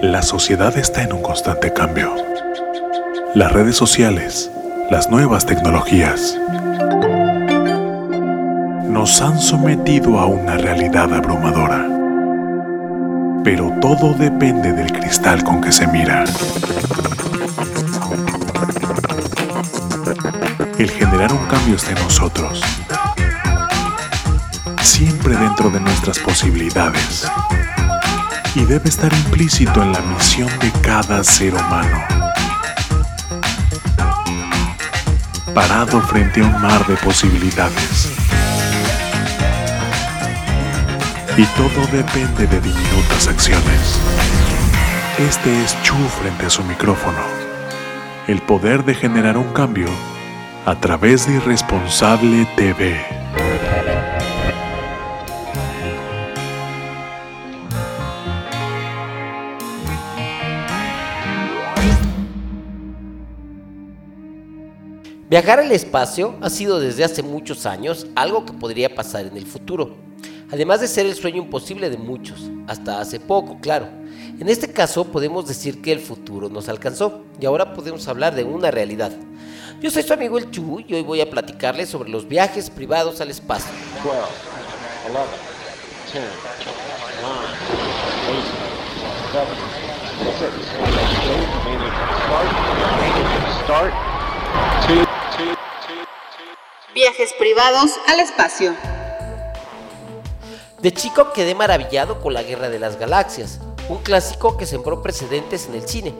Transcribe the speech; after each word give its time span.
La 0.00 0.22
sociedad 0.22 0.76
está 0.76 1.02
en 1.02 1.12
un 1.12 1.22
constante 1.22 1.72
cambio. 1.72 2.14
Las 3.34 3.52
redes 3.52 3.76
sociales, 3.76 4.50
las 4.90 5.08
nuevas 5.08 5.46
tecnologías, 5.46 6.38
nos 8.88 9.20
han 9.22 9.38
sometido 9.40 10.18
a 10.18 10.26
una 10.26 10.56
realidad 10.58 11.14
abrumadora. 11.14 11.86
Pero 13.44 13.72
todo 13.80 14.14
depende 14.14 14.72
del 14.72 14.92
cristal 14.92 15.42
con 15.44 15.60
que 15.60 15.72
se 15.72 15.86
mira. 15.86 16.24
El 20.78 20.90
generar 20.90 21.32
un 21.32 21.46
cambio 21.46 21.76
está 21.76 21.92
en 21.92 22.02
nosotros. 22.02 22.60
Siempre 24.80 25.36
dentro 25.36 25.70
de 25.70 25.80
nuestras 25.80 26.18
posibilidades. 26.18 27.30
Y 28.54 28.64
debe 28.64 28.88
estar 28.88 29.10
implícito 29.12 29.82
en 29.82 29.92
la 29.92 30.00
misión 30.00 30.50
de 30.60 30.70
cada 30.82 31.24
ser 31.24 31.54
humano. 31.54 32.04
Parado 35.54 36.02
frente 36.02 36.42
a 36.42 36.44
un 36.44 36.60
mar 36.60 36.86
de 36.86 36.96
posibilidades. 36.96 38.12
Y 41.36 41.44
todo 41.46 41.86
depende 41.90 42.46
de 42.46 42.60
diminutas 42.60 43.26
acciones. 43.26 43.98
Este 45.18 45.64
es 45.64 45.82
Chu 45.82 45.96
frente 46.20 46.44
a 46.44 46.50
su 46.50 46.62
micrófono. 46.64 47.22
El 48.26 48.42
poder 48.42 48.84
de 48.84 48.94
generar 48.94 49.38
un 49.38 49.50
cambio 49.54 49.88
a 50.66 50.74
través 50.74 51.26
de 51.26 51.36
Irresponsable 51.36 52.46
TV. 52.54 53.21
Viajar 65.32 65.60
al 65.60 65.72
espacio 65.72 66.36
ha 66.42 66.50
sido 66.50 66.78
desde 66.78 67.04
hace 67.04 67.22
muchos 67.22 67.64
años 67.64 68.06
algo 68.14 68.44
que 68.44 68.52
podría 68.52 68.94
pasar 68.94 69.24
en 69.24 69.34
el 69.38 69.46
futuro, 69.46 69.96
además 70.50 70.82
de 70.82 70.88
ser 70.88 71.06
el 71.06 71.14
sueño 71.14 71.38
imposible 71.38 71.88
de 71.88 71.96
muchos, 71.96 72.50
hasta 72.66 73.00
hace 73.00 73.18
poco, 73.18 73.58
claro. 73.58 73.88
En 74.38 74.50
este 74.50 74.70
caso 74.70 75.06
podemos 75.06 75.48
decir 75.48 75.80
que 75.80 75.90
el 75.90 76.00
futuro 76.00 76.50
nos 76.50 76.68
alcanzó 76.68 77.24
y 77.40 77.46
ahora 77.46 77.72
podemos 77.72 78.06
hablar 78.08 78.34
de 78.34 78.44
una 78.44 78.70
realidad. 78.70 79.10
Yo 79.80 79.90
soy 79.90 80.02
su 80.02 80.12
amigo 80.12 80.36
el 80.36 80.50
Chu 80.50 80.84
y 80.86 80.92
hoy 80.92 81.02
voy 81.02 81.22
a 81.22 81.30
platicarles 81.30 81.88
sobre 81.88 82.10
los 82.10 82.28
viajes 82.28 82.68
privados 82.68 83.22
al 83.22 83.30
espacio. 83.30 83.72
12, 83.72 84.04
11, 85.08 85.30
10, 86.12 86.28
9, 87.22 87.48
8, 90.28 90.36
7, 90.38 90.52
6, 93.08 93.64
start, 93.64 93.94
two, 94.86 95.04
two, 95.04 95.21
Viajes 96.94 97.32
privados 97.38 97.92
al 98.06 98.20
espacio. 98.20 98.74
De 100.80 100.92
chico 100.92 101.32
quedé 101.32 101.54
maravillado 101.54 102.20
con 102.20 102.34
la 102.34 102.42
Guerra 102.42 102.68
de 102.68 102.78
las 102.78 102.98
Galaxias, 102.98 103.60
un 103.88 103.98
clásico 104.02 104.58
que 104.58 104.66
sembró 104.66 105.00
precedentes 105.00 105.66
en 105.66 105.74
el 105.76 105.88
cine. 105.88 106.14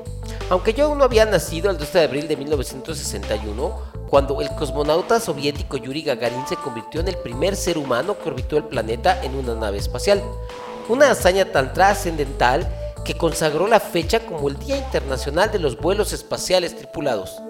Aunque 0.49 0.73
yo 0.73 0.87
aún 0.87 0.99
no 0.99 1.05
había 1.05 1.27
nacido 1.27 1.71
el 1.71 1.77
12 1.77 1.99
de 1.99 2.05
abril 2.05 2.29
de 2.29 2.37
1961, 2.37 3.93
cuando 4.09 4.41
el 4.41 4.49
cosmonauta 4.55 5.21
soviético 5.21 5.77
Yuri 5.77 6.03
Gagarin 6.03 6.47
se 6.47 6.57
convirtió 6.57 7.01
en 7.01 7.09
el 7.09 7.17
primer 7.17 7.55
ser 7.55 7.77
humano 7.77 8.19
que 8.19 8.31
orbitó 8.31 8.57
el 8.57 8.65
planeta 8.65 9.23
en 9.23 9.35
una 9.35 9.55
nave 9.55 9.79
espacial. 9.79 10.23
Una 10.89 11.11
hazaña 11.11 11.45
tan 11.53 11.75
trascendental 11.75 12.67
que 13.05 13.17
consagró 13.17 13.67
la 13.67 13.81
fecha 13.81 14.21
como 14.21 14.49
el 14.49 14.59
Día 14.59 14.79
Internacional 14.79 15.51
de 15.51 15.59
los 15.59 15.77
Vuelos 15.77 16.13
Espaciales 16.13 16.77
Tripulados. 16.77 17.43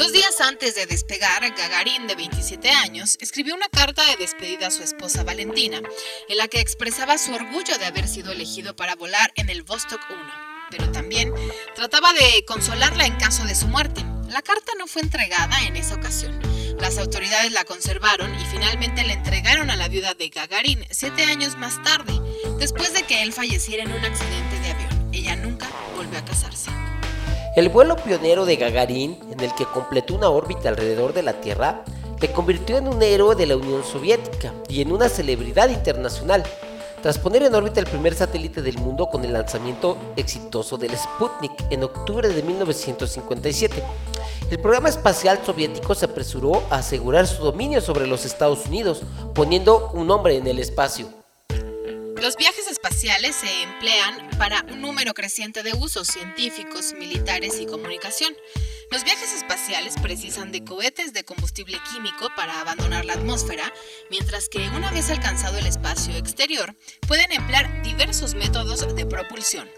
Dos 0.00 0.12
días 0.12 0.40
antes 0.40 0.74
de 0.74 0.86
despegar, 0.86 1.42
Gagarin, 1.54 2.06
de 2.06 2.14
27 2.14 2.70
años, 2.70 3.18
escribió 3.20 3.54
una 3.54 3.68
carta 3.68 4.02
de 4.06 4.16
despedida 4.16 4.68
a 4.68 4.70
su 4.70 4.82
esposa 4.82 5.24
Valentina, 5.24 5.82
en 6.26 6.38
la 6.38 6.48
que 6.48 6.58
expresaba 6.58 7.18
su 7.18 7.34
orgullo 7.34 7.76
de 7.76 7.84
haber 7.84 8.08
sido 8.08 8.32
elegido 8.32 8.74
para 8.74 8.94
volar 8.94 9.30
en 9.36 9.50
el 9.50 9.62
Vostok 9.62 10.00
1, 10.08 10.18
pero 10.70 10.90
también 10.90 11.34
trataba 11.74 12.14
de 12.14 12.46
consolarla 12.46 13.04
en 13.04 13.18
caso 13.18 13.44
de 13.44 13.54
su 13.54 13.66
muerte. 13.66 14.02
La 14.30 14.40
carta 14.40 14.72
no 14.78 14.86
fue 14.86 15.02
entregada 15.02 15.60
en 15.66 15.76
esa 15.76 15.96
ocasión. 15.96 16.40
Las 16.80 16.96
autoridades 16.96 17.52
la 17.52 17.66
conservaron 17.66 18.34
y 18.40 18.44
finalmente 18.46 19.04
la 19.04 19.12
entregaron 19.12 19.68
a 19.68 19.76
la 19.76 19.88
viuda 19.88 20.14
de 20.14 20.30
Gagarin 20.30 20.82
siete 20.90 21.24
años 21.24 21.58
más 21.58 21.74
tarde, 21.82 22.14
después 22.58 22.94
de 22.94 23.02
que 23.02 23.22
él 23.22 23.34
falleciera 23.34 23.82
en 23.82 23.92
un 23.92 24.02
accidente 24.02 24.60
de 24.60 24.70
avión. 24.70 25.10
Ella 25.12 25.36
nunca 25.36 25.68
volvió 25.94 26.18
a 26.18 26.24
casarse. 26.24 26.79
El 27.60 27.68
vuelo 27.68 27.94
pionero 27.94 28.46
de 28.46 28.56
Gagarin, 28.56 29.18
en 29.30 29.40
el 29.40 29.54
que 29.54 29.66
completó 29.66 30.14
una 30.14 30.30
órbita 30.30 30.70
alrededor 30.70 31.12
de 31.12 31.22
la 31.22 31.42
Tierra, 31.42 31.84
le 32.18 32.32
convirtió 32.32 32.78
en 32.78 32.88
un 32.88 33.02
héroe 33.02 33.36
de 33.36 33.44
la 33.44 33.58
Unión 33.58 33.84
Soviética 33.84 34.54
y 34.66 34.80
en 34.80 34.90
una 34.90 35.10
celebridad 35.10 35.68
internacional, 35.68 36.42
tras 37.02 37.18
poner 37.18 37.42
en 37.42 37.54
órbita 37.54 37.78
el 37.78 37.84
primer 37.84 38.14
satélite 38.14 38.62
del 38.62 38.78
mundo 38.78 39.10
con 39.10 39.26
el 39.26 39.34
lanzamiento 39.34 39.98
exitoso 40.16 40.78
del 40.78 40.96
Sputnik 40.96 41.52
en 41.68 41.84
octubre 41.84 42.30
de 42.30 42.42
1957. 42.42 43.82
El 44.50 44.58
programa 44.58 44.88
espacial 44.88 45.38
soviético 45.44 45.94
se 45.94 46.06
apresuró 46.06 46.62
a 46.70 46.76
asegurar 46.76 47.26
su 47.26 47.42
dominio 47.44 47.82
sobre 47.82 48.06
los 48.06 48.24
Estados 48.24 48.64
Unidos, 48.64 49.02
poniendo 49.34 49.90
un 49.92 50.10
hombre 50.10 50.38
en 50.38 50.46
el 50.46 50.60
espacio. 50.60 51.08
Los 52.22 52.36
viajes 52.36 52.69
espaciales 52.90 53.36
se 53.36 53.62
emplean 53.62 54.28
para 54.36 54.64
un 54.72 54.80
número 54.80 55.14
creciente 55.14 55.62
de 55.62 55.72
usos 55.74 56.08
científicos, 56.08 56.92
militares 56.98 57.60
y 57.60 57.66
comunicación. 57.66 58.34
Los 58.90 59.04
viajes 59.04 59.32
espaciales 59.32 59.94
precisan 60.02 60.50
de 60.50 60.64
cohetes 60.64 61.12
de 61.12 61.22
combustible 61.22 61.78
químico 61.92 62.28
para 62.34 62.60
abandonar 62.60 63.04
la 63.04 63.12
atmósfera, 63.12 63.72
mientras 64.10 64.48
que 64.48 64.68
una 64.76 64.90
vez 64.90 65.08
alcanzado 65.08 65.56
el 65.58 65.66
espacio 65.66 66.16
exterior, 66.16 66.74
pueden 67.06 67.30
emplear 67.30 67.80
diversos 67.84 68.34
métodos 68.34 68.94
de 68.94 69.06
propulsión. 69.06 69.70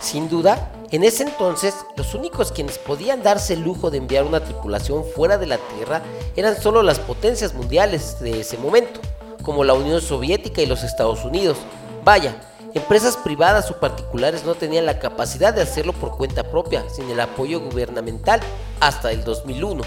Sin 0.00 0.30
duda, 0.30 0.72
en 0.90 1.04
ese 1.04 1.24
entonces, 1.24 1.74
los 1.98 2.14
únicos 2.14 2.52
quienes 2.52 2.78
podían 2.78 3.22
darse 3.22 3.52
el 3.52 3.60
lujo 3.60 3.90
de 3.90 3.98
enviar 3.98 4.24
una 4.24 4.42
tripulación 4.42 5.04
fuera 5.04 5.36
de 5.36 5.46
la 5.46 5.58
Tierra 5.58 6.02
eran 6.36 6.60
solo 6.60 6.82
las 6.82 6.98
potencias 6.98 7.52
mundiales 7.52 8.18
de 8.20 8.40
ese 8.40 8.56
momento, 8.56 9.00
como 9.48 9.64
la 9.64 9.72
Unión 9.72 10.02
Soviética 10.02 10.60
y 10.60 10.66
los 10.66 10.84
Estados 10.84 11.24
Unidos. 11.24 11.56
Vaya, 12.04 12.38
empresas 12.74 13.16
privadas 13.16 13.70
o 13.70 13.80
particulares 13.80 14.44
no 14.44 14.54
tenían 14.54 14.84
la 14.84 14.98
capacidad 14.98 15.54
de 15.54 15.62
hacerlo 15.62 15.94
por 15.94 16.18
cuenta 16.18 16.50
propia, 16.50 16.84
sin 16.90 17.08
el 17.08 17.18
apoyo 17.18 17.58
gubernamental, 17.58 18.42
hasta 18.78 19.10
el 19.10 19.24
2001. 19.24 19.82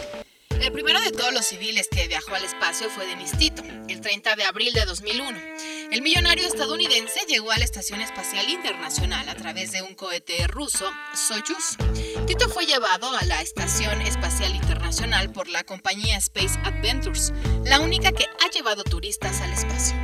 El 0.60 0.72
primero 0.72 1.00
de 1.00 1.12
todos 1.12 1.32
los 1.32 1.46
civiles 1.46 1.88
que 1.92 2.08
viajó 2.08 2.34
al 2.34 2.44
espacio 2.44 2.90
fue 2.90 3.06
Denis 3.06 3.38
Tito, 3.38 3.62
el 3.88 4.02
30 4.02 4.36
de 4.36 4.46
abril 4.46 4.74
de 4.74 4.84
2001. 4.84 5.40
El 5.92 6.02
millonario 6.04 6.48
estadounidense 6.48 7.20
llegó 7.28 7.52
a 7.52 7.58
la 7.58 7.66
Estación 7.66 8.00
Espacial 8.00 8.50
Internacional 8.50 9.28
a 9.28 9.36
través 9.36 9.74
de 9.74 9.82
un 9.82 9.94
cohete 9.94 10.48
ruso, 10.48 10.86
Soyuz. 11.14 11.76
Tito 12.26 12.48
fue 12.48 12.66
llevado 12.66 13.10
a 13.14 13.26
la 13.26 13.42
Estación 13.42 14.02
Espacial 14.02 14.56
Internacional 14.56 15.34
por 15.34 15.50
la 15.50 15.66
compañía 15.66 16.16
Space 16.16 16.58
Adventures, 16.64 17.34
la 17.66 17.82
única 17.82 18.14
que 18.14 18.24
ha 18.24 18.50
llevado 18.50 18.86
turistas 18.86 19.42
al 19.42 19.52
espacio. 19.52 19.98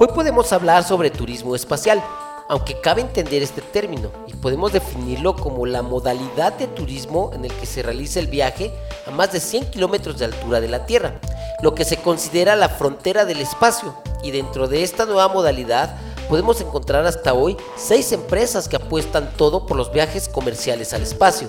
Hoy 0.00 0.08
podemos 0.14 0.50
hablar 0.54 0.84
sobre 0.84 1.10
turismo 1.10 1.54
espacial, 1.54 2.02
aunque 2.48 2.80
cabe 2.80 3.02
entender 3.02 3.42
este 3.42 3.60
término 3.60 4.10
y 4.26 4.32
podemos 4.36 4.72
definirlo 4.72 5.36
como 5.36 5.66
la 5.66 5.82
modalidad 5.82 6.54
de 6.54 6.66
turismo 6.66 7.32
en 7.34 7.44
el 7.44 7.52
que 7.52 7.66
se 7.66 7.82
realiza 7.82 8.20
el 8.20 8.28
viaje 8.28 8.72
a 9.06 9.10
más 9.10 9.32
de 9.32 9.40
100 9.40 9.70
kilómetros 9.70 10.18
de 10.18 10.24
altura 10.24 10.62
de 10.62 10.68
la 10.68 10.86
Tierra, 10.86 11.20
lo 11.60 11.74
que 11.74 11.84
se 11.84 11.98
considera 11.98 12.56
la 12.56 12.70
frontera 12.70 13.26
del 13.26 13.42
espacio. 13.42 13.94
Y 14.22 14.30
dentro 14.30 14.68
de 14.68 14.82
esta 14.82 15.04
nueva 15.04 15.28
modalidad 15.28 15.96
podemos 16.28 16.60
encontrar 16.60 17.06
hasta 17.06 17.34
hoy 17.34 17.56
seis 17.76 18.12
empresas 18.12 18.68
que 18.68 18.76
apuestan 18.76 19.32
todo 19.36 19.66
por 19.66 19.76
los 19.76 19.92
viajes 19.92 20.28
comerciales 20.28 20.92
al 20.92 21.02
espacio. 21.02 21.48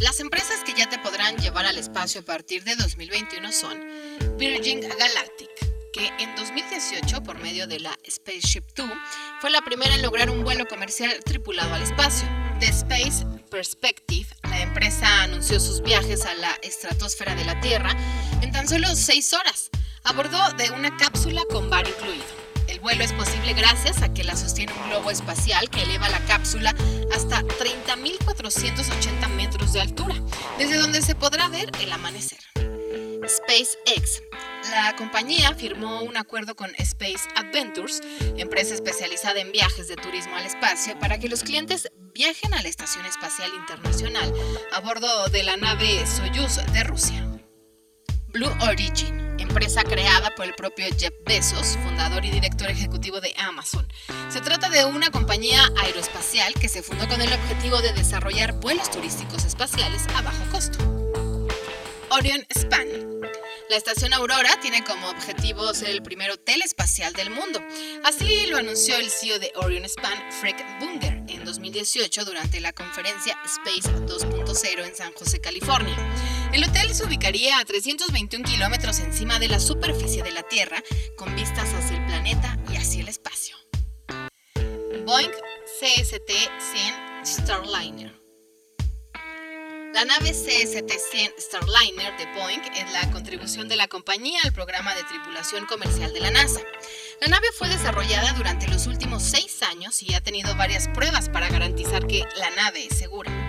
Las 0.00 0.20
empresas 0.20 0.62
que 0.64 0.74
ya 0.74 0.88
te 0.90 0.98
podrán 0.98 1.36
llevar 1.36 1.64
al 1.64 1.78
espacio 1.78 2.20
a 2.20 2.24
partir 2.24 2.64
de 2.64 2.76
2021 2.76 3.50
son 3.50 3.80
Virgin 4.36 4.80
Galactic, 4.80 5.48
que 5.92 6.08
en 6.18 6.36
2018, 6.36 7.22
por 7.22 7.38
medio 7.38 7.66
de 7.66 7.80
la 7.80 7.98
Spaceship 8.06 8.64
Two, 8.74 8.90
fue 9.40 9.50
la 9.50 9.62
primera 9.62 9.94
en 9.94 10.02
lograr 10.02 10.28
un 10.28 10.44
vuelo 10.44 10.66
comercial 10.66 11.18
tripulado 11.24 11.72
al 11.72 11.82
espacio. 11.82 12.28
The 12.60 12.66
Space 12.66 13.24
Perspective, 13.50 14.26
la 14.42 14.60
empresa 14.60 15.22
anunció 15.22 15.58
sus 15.60 15.80
viajes 15.80 16.26
a 16.26 16.34
la 16.34 16.52
estratosfera 16.62 17.34
de 17.34 17.44
la 17.44 17.58
Tierra 17.60 17.96
en 18.42 18.52
tan 18.52 18.68
solo 18.68 18.94
6 18.94 19.32
horas, 19.32 19.70
a 20.06 20.12
bordo 20.12 20.38
de 20.56 20.70
una 20.70 20.96
cápsula 20.96 21.42
con 21.50 21.68
bar 21.68 21.86
incluido. 21.86 22.24
El 22.68 22.80
vuelo 22.80 23.04
es 23.04 23.12
posible 23.12 23.52
gracias 23.54 24.02
a 24.02 24.12
que 24.12 24.24
la 24.24 24.36
sostiene 24.36 24.72
un 24.72 24.88
globo 24.90 25.10
espacial 25.10 25.68
que 25.68 25.82
eleva 25.82 26.08
la 26.08 26.20
cápsula 26.20 26.74
hasta 27.14 27.42
30.480 27.42 29.28
metros 29.30 29.72
de 29.72 29.80
altura, 29.80 30.14
desde 30.58 30.76
donde 30.76 31.02
se 31.02 31.14
podrá 31.14 31.48
ver 31.48 31.70
el 31.80 31.92
amanecer. 31.92 32.38
SpaceX. 33.26 34.22
la 34.70 34.94
compañía 34.94 35.52
firmó 35.54 36.02
un 36.02 36.16
acuerdo 36.16 36.54
con 36.54 36.70
Space 36.78 37.28
Adventures, 37.34 38.00
empresa 38.36 38.74
especializada 38.74 39.40
en 39.40 39.50
viajes 39.50 39.88
de 39.88 39.96
turismo 39.96 40.36
al 40.36 40.46
espacio, 40.46 40.96
para 41.00 41.18
que 41.18 41.28
los 41.28 41.42
clientes 41.42 41.90
viajen 42.14 42.54
a 42.54 42.62
la 42.62 42.68
Estación 42.68 43.04
Espacial 43.06 43.50
Internacional 43.54 44.32
a 44.72 44.80
bordo 44.80 45.26
de 45.28 45.42
la 45.42 45.56
nave 45.56 46.06
Soyuz 46.06 46.56
de 46.72 46.84
Rusia. 46.84 47.26
Blue 48.28 48.52
Origin, 48.68 49.25
empresa 49.56 49.84
creada 49.84 50.34
por 50.34 50.44
el 50.44 50.54
propio 50.54 50.84
Jeff 50.98 51.14
Bezos, 51.24 51.78
fundador 51.82 52.22
y 52.26 52.30
director 52.30 52.68
ejecutivo 52.68 53.22
de 53.22 53.32
Amazon. 53.38 53.90
Se 54.28 54.42
trata 54.42 54.68
de 54.68 54.84
una 54.84 55.10
compañía 55.10 55.72
aeroespacial 55.80 56.52
que 56.52 56.68
se 56.68 56.82
fundó 56.82 57.08
con 57.08 57.22
el 57.22 57.32
objetivo 57.32 57.80
de 57.80 57.94
desarrollar 57.94 58.52
vuelos 58.60 58.90
turísticos 58.90 59.46
espaciales 59.46 60.02
a 60.14 60.20
bajo 60.20 60.44
costo. 60.52 60.78
Orion 62.10 62.46
Span. 62.54 62.86
La 63.70 63.76
estación 63.76 64.12
Aurora 64.12 64.60
tiene 64.60 64.84
como 64.84 65.08
objetivo 65.08 65.72
ser 65.72 65.88
el 65.88 66.02
primer 66.02 66.32
hotel 66.32 66.60
espacial 66.60 67.14
del 67.14 67.30
mundo. 67.30 67.58
Así 68.04 68.48
lo 68.48 68.58
anunció 68.58 68.96
el 68.96 69.08
CEO 69.08 69.38
de 69.38 69.52
Orion 69.56 69.88
Span, 69.88 70.32
Frank 70.38 70.58
Bunger, 70.80 71.22
en 71.28 71.46
2018 71.46 72.26
durante 72.26 72.60
la 72.60 72.74
conferencia 72.74 73.38
Space 73.46 73.90
2.0 74.04 74.86
en 74.86 74.94
San 74.94 75.14
José, 75.14 75.40
California. 75.40 75.96
El 76.56 76.64
hotel 76.64 76.94
se 76.94 77.04
ubicaría 77.04 77.58
a 77.58 77.64
321 77.66 78.42
kilómetros 78.42 79.00
encima 79.00 79.38
de 79.38 79.46
la 79.46 79.60
superficie 79.60 80.22
de 80.22 80.30
la 80.30 80.42
Tierra, 80.42 80.82
con 81.18 81.36
vistas 81.36 81.68
hacia 81.74 81.98
el 81.98 82.06
planeta 82.06 82.56
y 82.72 82.76
hacia 82.76 83.02
el 83.02 83.08
espacio. 83.08 83.58
Boeing 85.04 85.32
CST-100 85.78 87.26
Starliner. 87.26 88.18
La 89.92 90.06
nave 90.06 90.30
CST-100 90.30 91.34
Starliner 91.38 92.16
de 92.16 92.24
Boeing 92.40 92.62
es 92.74 92.90
la 92.90 93.10
contribución 93.12 93.68
de 93.68 93.76
la 93.76 93.88
compañía 93.88 94.40
al 94.42 94.54
programa 94.54 94.94
de 94.94 95.04
tripulación 95.04 95.66
comercial 95.66 96.14
de 96.14 96.20
la 96.20 96.30
NASA. 96.30 96.60
La 97.20 97.28
nave 97.28 97.48
fue 97.58 97.68
desarrollada 97.68 98.32
durante 98.32 98.66
los 98.68 98.86
últimos 98.86 99.22
seis 99.22 99.62
años 99.62 100.02
y 100.02 100.14
ha 100.14 100.22
tenido 100.22 100.56
varias 100.56 100.88
pruebas 100.88 101.28
para 101.28 101.50
garantizar 101.50 102.06
que 102.06 102.24
la 102.38 102.48
nave 102.48 102.86
es 102.86 102.96
segura. 102.96 103.45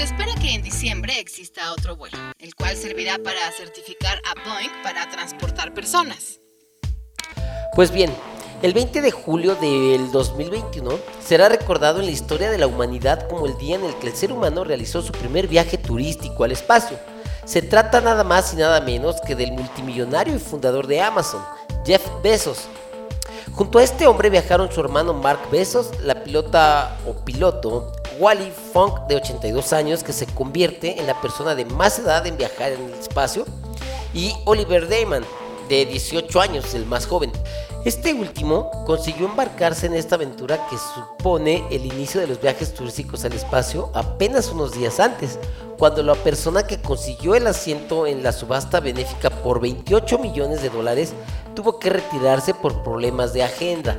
Se 0.00 0.04
espera 0.04 0.34
que 0.40 0.54
en 0.54 0.62
diciembre 0.62 1.20
exista 1.20 1.72
otro 1.72 1.94
vuelo, 1.94 2.16
el 2.38 2.54
cual 2.54 2.74
servirá 2.74 3.18
para 3.18 3.52
certificar 3.52 4.16
a 4.24 4.48
Boeing 4.48 4.82
para 4.82 5.10
transportar 5.10 5.74
personas. 5.74 6.40
Pues 7.74 7.90
bien, 7.90 8.10
el 8.62 8.72
20 8.72 9.02
de 9.02 9.10
julio 9.10 9.56
del 9.56 10.10
2021 10.10 10.98
será 11.22 11.50
recordado 11.50 12.00
en 12.00 12.06
la 12.06 12.12
historia 12.12 12.50
de 12.50 12.56
la 12.56 12.66
humanidad 12.66 13.28
como 13.28 13.44
el 13.44 13.58
día 13.58 13.76
en 13.76 13.84
el 13.84 13.94
que 13.96 14.06
el 14.06 14.16
ser 14.16 14.32
humano 14.32 14.64
realizó 14.64 15.02
su 15.02 15.12
primer 15.12 15.48
viaje 15.48 15.76
turístico 15.76 16.44
al 16.44 16.52
espacio. 16.52 16.98
Se 17.44 17.60
trata 17.60 18.00
nada 18.00 18.24
más 18.24 18.54
y 18.54 18.56
nada 18.56 18.80
menos 18.80 19.20
que 19.20 19.34
del 19.34 19.52
multimillonario 19.52 20.34
y 20.34 20.38
fundador 20.38 20.86
de 20.86 21.02
Amazon, 21.02 21.44
Jeff 21.84 22.06
Bezos. 22.22 22.68
Junto 23.52 23.78
a 23.78 23.82
este 23.82 24.06
hombre 24.06 24.30
viajaron 24.30 24.72
su 24.72 24.80
hermano 24.80 25.12
Mark 25.12 25.50
Bezos, 25.50 25.90
la 26.00 26.24
pilota 26.24 26.96
o 27.06 27.22
piloto 27.22 27.99
Wally 28.20 28.52
Funk 28.72 29.06
de 29.08 29.16
82 29.16 29.72
años 29.72 30.04
que 30.04 30.12
se 30.12 30.26
convierte 30.26 31.00
en 31.00 31.06
la 31.06 31.18
persona 31.22 31.54
de 31.54 31.64
más 31.64 31.98
edad 31.98 32.26
en 32.26 32.36
viajar 32.36 32.72
en 32.72 32.84
el 32.84 32.92
espacio 32.92 33.46
y 34.12 34.34
Oliver 34.44 34.86
Damon 34.88 35.24
de 35.70 35.86
18 35.86 36.40
años, 36.40 36.74
el 36.74 36.84
más 36.84 37.06
joven. 37.06 37.32
Este 37.86 38.12
último 38.12 38.70
consiguió 38.84 39.24
embarcarse 39.24 39.86
en 39.86 39.94
esta 39.94 40.16
aventura 40.16 40.66
que 40.68 40.76
supone 40.76 41.64
el 41.70 41.86
inicio 41.86 42.20
de 42.20 42.26
los 42.26 42.42
viajes 42.42 42.74
turísticos 42.74 43.24
al 43.24 43.32
espacio 43.32 43.90
apenas 43.94 44.50
unos 44.50 44.72
días 44.72 45.00
antes, 45.00 45.38
cuando 45.78 46.02
la 46.02 46.14
persona 46.14 46.66
que 46.66 46.82
consiguió 46.82 47.34
el 47.34 47.46
asiento 47.46 48.06
en 48.06 48.22
la 48.22 48.32
subasta 48.32 48.80
benéfica 48.80 49.30
por 49.30 49.60
28 49.60 50.18
millones 50.18 50.60
de 50.60 50.68
dólares 50.68 51.14
tuvo 51.54 51.78
que 51.78 51.88
retirarse 51.88 52.52
por 52.52 52.82
problemas 52.82 53.32
de 53.32 53.44
agenda. 53.44 53.96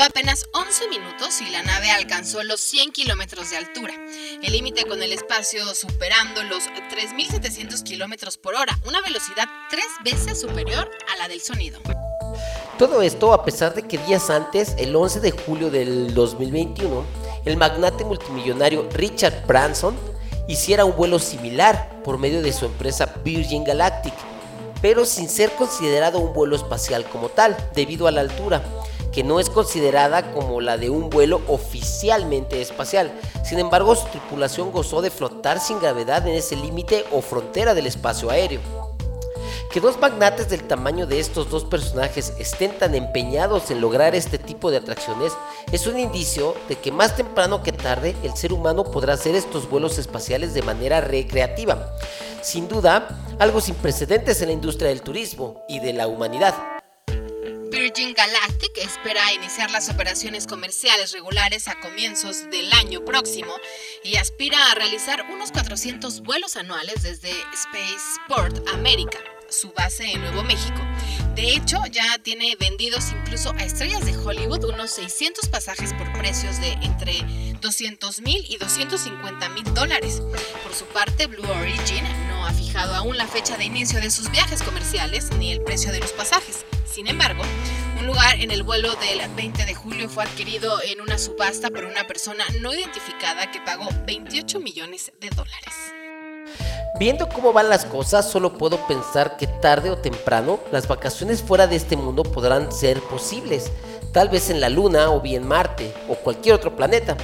Apenas 0.00 0.46
11 0.52 0.88
minutos 0.88 1.40
y 1.40 1.50
la 1.50 1.62
nave 1.64 1.90
alcanzó 1.90 2.44
los 2.44 2.60
100 2.60 2.92
kilómetros 2.92 3.50
de 3.50 3.56
altura, 3.56 3.94
el 4.42 4.52
límite 4.52 4.84
con 4.86 5.02
el 5.02 5.12
espacio 5.12 5.74
superando 5.74 6.44
los 6.44 6.68
3.700 6.68 7.82
kilómetros 7.82 8.38
por 8.38 8.54
hora, 8.54 8.78
una 8.86 9.00
velocidad 9.00 9.48
tres 9.68 9.86
veces 10.04 10.40
superior 10.40 10.88
a 11.12 11.16
la 11.16 11.26
del 11.26 11.40
sonido. 11.40 11.80
Todo 12.78 13.02
esto 13.02 13.32
a 13.32 13.44
pesar 13.44 13.74
de 13.74 13.82
que 13.82 13.98
días 13.98 14.30
antes, 14.30 14.76
el 14.78 14.94
11 14.94 15.18
de 15.18 15.32
julio 15.32 15.68
del 15.68 16.14
2021, 16.14 17.04
el 17.44 17.56
magnate 17.56 18.04
multimillonario 18.04 18.88
Richard 18.92 19.46
Branson 19.46 19.96
hiciera 20.46 20.84
un 20.84 20.96
vuelo 20.96 21.18
similar 21.18 22.02
por 22.04 22.18
medio 22.18 22.40
de 22.40 22.52
su 22.52 22.66
empresa 22.66 23.14
Virgin 23.24 23.64
Galactic, 23.64 24.14
pero 24.80 25.04
sin 25.04 25.28
ser 25.28 25.50
considerado 25.52 26.20
un 26.20 26.32
vuelo 26.32 26.54
espacial 26.54 27.04
como 27.08 27.30
tal, 27.30 27.56
debido 27.74 28.06
a 28.06 28.12
la 28.12 28.20
altura, 28.20 28.62
que 29.18 29.24
no 29.24 29.40
es 29.40 29.50
considerada 29.50 30.30
como 30.30 30.60
la 30.60 30.76
de 30.76 30.90
un 30.90 31.10
vuelo 31.10 31.42
oficialmente 31.48 32.62
espacial. 32.62 33.10
Sin 33.44 33.58
embargo, 33.58 33.96
su 33.96 34.06
tripulación 34.06 34.70
gozó 34.70 35.02
de 35.02 35.10
flotar 35.10 35.58
sin 35.58 35.80
gravedad 35.80 36.24
en 36.28 36.36
ese 36.36 36.54
límite 36.54 37.04
o 37.10 37.20
frontera 37.20 37.74
del 37.74 37.88
espacio 37.88 38.30
aéreo. 38.30 38.60
Que 39.72 39.80
dos 39.80 39.98
magnates 39.98 40.48
del 40.48 40.62
tamaño 40.62 41.04
de 41.04 41.18
estos 41.18 41.50
dos 41.50 41.64
personajes 41.64 42.32
estén 42.38 42.78
tan 42.78 42.94
empeñados 42.94 43.72
en 43.72 43.80
lograr 43.80 44.14
este 44.14 44.38
tipo 44.38 44.70
de 44.70 44.76
atracciones 44.76 45.32
es 45.72 45.88
un 45.88 45.98
indicio 45.98 46.54
de 46.68 46.76
que 46.76 46.92
más 46.92 47.16
temprano 47.16 47.64
que 47.64 47.72
tarde 47.72 48.14
el 48.22 48.36
ser 48.36 48.52
humano 48.52 48.84
podrá 48.84 49.14
hacer 49.14 49.34
estos 49.34 49.68
vuelos 49.68 49.98
espaciales 49.98 50.54
de 50.54 50.62
manera 50.62 51.00
recreativa. 51.00 51.92
Sin 52.40 52.68
duda, 52.68 53.08
algo 53.40 53.60
sin 53.60 53.74
precedentes 53.74 54.40
en 54.42 54.46
la 54.46 54.54
industria 54.54 54.90
del 54.90 55.02
turismo 55.02 55.64
y 55.66 55.80
de 55.80 55.92
la 55.92 56.06
humanidad. 56.06 56.77
Virgin 57.70 58.14
Galactic 58.14 58.78
espera 58.78 59.32
iniciar 59.34 59.70
las 59.70 59.90
operaciones 59.90 60.46
comerciales 60.46 61.12
regulares 61.12 61.68
a 61.68 61.78
comienzos 61.80 62.48
del 62.50 62.72
año 62.72 63.04
próximo 63.04 63.52
y 64.02 64.16
aspira 64.16 64.70
a 64.70 64.74
realizar 64.74 65.26
unos 65.30 65.52
400 65.52 66.22
vuelos 66.22 66.56
anuales 66.56 67.02
desde 67.02 67.30
Spaceport 67.54 68.66
América 68.70 69.18
su 69.50 69.72
base 69.72 70.04
en 70.04 70.20
Nuevo 70.20 70.42
México. 70.44 70.78
De 71.34 71.54
hecho, 71.54 71.78
ya 71.90 72.18
tiene 72.18 72.56
vendidos 72.56 73.10
incluso 73.12 73.52
a 73.52 73.64
estrellas 73.64 74.04
de 74.04 74.16
Hollywood 74.16 74.64
unos 74.64 74.90
600 74.90 75.48
pasajes 75.48 75.94
por 75.94 76.12
precios 76.12 76.60
de 76.60 76.72
entre 76.82 77.24
200 77.60 78.20
mil 78.22 78.44
y 78.48 78.56
250 78.58 79.48
mil 79.50 79.64
dólares. 79.74 80.20
Por 80.62 80.74
su 80.74 80.84
parte, 80.86 81.26
Blue 81.26 81.48
Origin 81.48 82.04
ha 82.48 82.52
fijado 82.52 82.94
aún 82.94 83.18
la 83.18 83.26
fecha 83.26 83.58
de 83.58 83.64
inicio 83.64 84.00
de 84.00 84.10
sus 84.10 84.30
viajes 84.30 84.62
comerciales 84.62 85.30
ni 85.38 85.52
el 85.52 85.60
precio 85.60 85.92
de 85.92 86.00
los 86.00 86.12
pasajes. 86.12 86.64
Sin 86.86 87.06
embargo, 87.06 87.42
un 88.00 88.06
lugar 88.06 88.40
en 88.40 88.50
el 88.50 88.62
vuelo 88.62 88.94
del 88.94 89.20
20 89.36 89.66
de 89.66 89.74
julio 89.74 90.08
fue 90.08 90.24
adquirido 90.24 90.80
en 90.82 91.02
una 91.02 91.18
subasta 91.18 91.68
por 91.68 91.84
una 91.84 92.06
persona 92.06 92.44
no 92.60 92.72
identificada 92.72 93.50
que 93.50 93.60
pagó 93.60 93.86
28 94.06 94.60
millones 94.60 95.12
de 95.20 95.28
dólares. 95.28 95.74
Viendo 96.98 97.28
cómo 97.28 97.52
van 97.52 97.68
las 97.68 97.84
cosas, 97.84 98.30
solo 98.30 98.56
puedo 98.56 98.78
pensar 98.86 99.36
que 99.36 99.46
tarde 99.46 99.90
o 99.90 99.98
temprano 99.98 100.58
las 100.72 100.88
vacaciones 100.88 101.42
fuera 101.42 101.66
de 101.66 101.76
este 101.76 101.98
mundo 101.98 102.22
podrán 102.22 102.72
ser 102.72 103.02
posibles, 103.02 103.70
tal 104.14 104.30
vez 104.30 104.48
en 104.48 104.62
la 104.62 104.70
Luna 104.70 105.10
o 105.10 105.20
bien 105.20 105.46
Marte 105.46 105.92
o 106.08 106.14
cualquier 106.14 106.54
otro 106.54 106.74
planeta. 106.74 107.14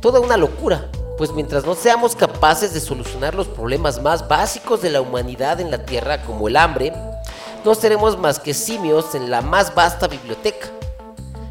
Toda 0.00 0.18
una 0.18 0.36
locura, 0.36 0.90
pues 1.16 1.32
mientras 1.32 1.64
no 1.64 1.74
seamos 1.74 2.14
capaces 2.14 2.74
de 2.74 2.80
solucionar 2.80 3.34
los 3.34 3.48
problemas 3.48 4.02
más 4.02 4.26
básicos 4.28 4.82
de 4.82 4.90
la 4.90 5.00
humanidad 5.00 5.60
en 5.60 5.70
la 5.70 5.84
Tierra 5.84 6.22
como 6.22 6.48
el 6.48 6.56
hambre, 6.56 6.92
no 7.64 7.74
seremos 7.74 8.18
más 8.18 8.38
que 8.38 8.54
simios 8.54 9.14
en 9.14 9.30
la 9.30 9.42
más 9.42 9.74
vasta 9.74 10.08
biblioteca. 10.08 10.68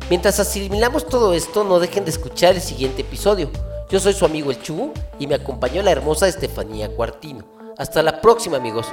Mientras 0.10 0.40
asimilamos 0.40 1.08
todo 1.08 1.34
esto, 1.34 1.64
no 1.64 1.80
dejen 1.80 2.06
de 2.06 2.12
escuchar 2.12 2.56
el 2.56 2.62
siguiente 2.62 3.02
episodio 3.02 3.50
yo 3.88 4.00
soy 4.00 4.14
su 4.14 4.26
amigo 4.26 4.50
el 4.50 4.62
Chu 4.62 4.92
y 5.20 5.28
me 5.28 5.36
acompañó 5.36 5.84
la 5.84 5.92
hermosa 5.92 6.28
Estefanía 6.28 6.90
Cuartino. 6.90 7.46
Hasta 7.78 8.02
la 8.02 8.20
próxima 8.20 8.58
amigos. 8.58 8.88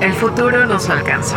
El 0.00 0.12
futuro 0.12 0.66
nos 0.66 0.88
alcanzó. 0.88 1.36